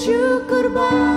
[0.00, 1.09] syukur bahagia